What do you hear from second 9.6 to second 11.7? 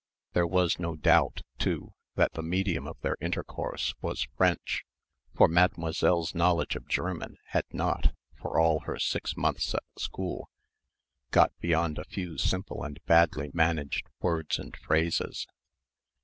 at the school, got